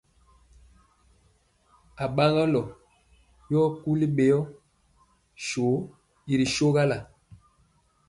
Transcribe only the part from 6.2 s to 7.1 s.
i ri sogala.